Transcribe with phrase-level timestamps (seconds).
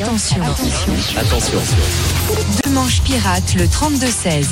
[0.00, 0.42] Attention.
[1.16, 1.58] Attention.
[2.64, 4.44] Deux manches pirates, le 32-16.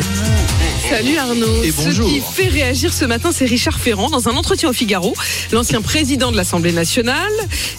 [0.91, 1.63] Salut Arnaud.
[1.63, 2.09] Et bonjour.
[2.09, 5.15] Ce qui fait réagir ce matin, c'est Richard Ferrand dans un entretien au Figaro.
[5.53, 7.31] L'ancien président de l'Assemblée nationale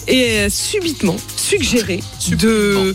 [0.06, 2.94] est subitement suggéré de,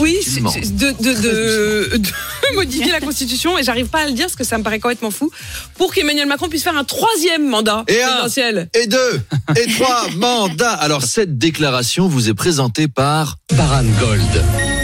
[0.00, 2.08] oui, de, de, de- de
[2.54, 5.10] modifier la Constitution et j'arrive pas à le dire parce que ça me paraît complètement
[5.10, 5.30] fou
[5.76, 8.06] pour qu'Emmanuel Macron puisse faire un troisième mandat Et un.
[8.08, 8.68] présidentiel.
[8.74, 9.20] Et deux,
[9.56, 10.72] et trois mandats.
[10.72, 13.84] Alors cette déclaration vous est présentée par Paran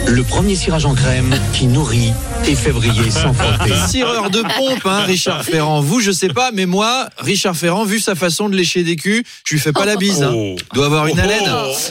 [0.09, 2.13] Le premier cirage en crème qui nourrit
[2.49, 3.73] et briller sans frotter.
[3.89, 5.81] Cireur de pompe, hein, Richard Ferrand.
[5.81, 9.23] Vous, je sais pas, mais moi, Richard Ferrand, vu sa façon de lécher des culs,
[9.45, 10.23] je lui fais pas la bise.
[10.23, 10.57] Hein.
[10.75, 11.51] Doit avoir une haleine.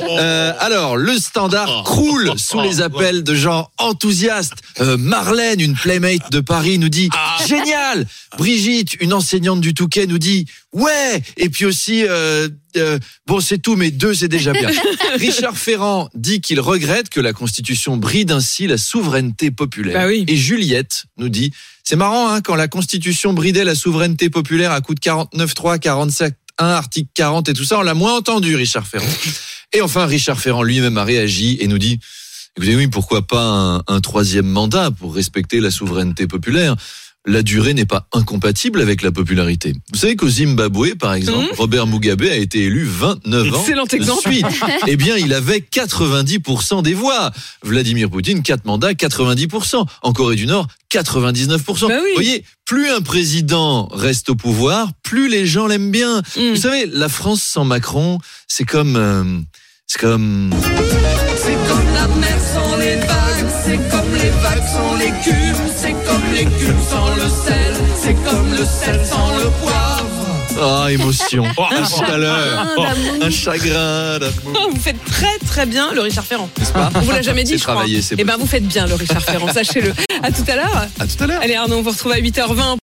[0.09, 4.61] Euh, alors, le standard croule sous les appels de gens enthousiastes.
[4.79, 7.09] Euh, Marlène, une playmate de Paris, nous dit
[7.47, 8.05] génial.
[8.37, 11.21] Brigitte, une enseignante du Touquet, nous dit ouais.
[11.37, 12.47] Et puis aussi, euh,
[12.77, 14.69] euh, bon, c'est tout, mais deux, c'est déjà bien.
[15.15, 19.99] Richard Ferrand dit qu'il regrette que la Constitution bride ainsi la souveraineté populaire.
[19.99, 20.25] Bah oui.
[20.27, 21.53] Et Juliette nous dit,
[21.83, 26.35] c'est marrant, hein, quand la Constitution bridait la souveraineté populaire à coup de 49.3, 47,
[26.57, 29.05] 1, article 40 et tout ça, on l'a moins entendu, Richard Ferrand.
[29.73, 31.99] Et enfin, Richard Ferrand lui-même a réagi et nous dit,
[32.57, 36.75] écoutez, oui, pourquoi pas un troisième mandat pour respecter la souveraineté populaire?
[37.25, 39.73] La durée n'est pas incompatible avec la popularité.
[39.93, 43.95] Vous savez qu'au Zimbabwe, par exemple, Robert Mugabe a été élu 29 ans Excellent de
[43.95, 44.21] exemple.
[44.21, 44.45] suite.
[44.87, 47.31] Eh bien, il avait 90% des voix.
[47.63, 49.85] Vladimir Poutine, 4 mandats, 90%.
[50.01, 51.87] En Corée du Nord, 99%.
[51.87, 52.09] Bah oui.
[52.09, 56.23] Vous voyez, plus un président reste au pouvoir, plus les gens l'aiment bien.
[56.35, 56.49] Mm.
[56.51, 58.95] Vous savez, la France sans Macron, c'est comme...
[58.95, 59.23] euh,
[59.85, 60.49] c'est comme...
[61.37, 62.39] C'est comme la mer
[66.41, 70.21] c'est comme l'écume sans le sel, c'est comme le sel sans le poivre.
[70.63, 71.43] Ah, émotion.
[71.45, 72.67] Un tout à l'heure.
[73.21, 74.69] Un chagrin d'amour.
[74.71, 76.49] Vous faites très très bien le Richard Ferrand.
[76.57, 77.83] N'est-ce pas On vous l'a jamais dit, je crois.
[78.01, 79.93] c'est Eh ben, vous faites bien le Richard Ferrand, sachez-le.
[80.23, 80.87] À tout à l'heure.
[80.99, 81.41] À tout à l'heure.
[81.41, 82.79] Allez Arnaud, on vous retrouve à 8h20